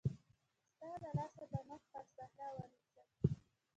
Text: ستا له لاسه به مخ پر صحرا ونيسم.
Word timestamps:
ستا 0.75 0.89
له 1.01 1.09
لاسه 1.17 1.43
به 1.51 1.59
مخ 1.69 1.81
پر 1.91 2.03
صحرا 2.15 2.47
ونيسم. 2.55 3.07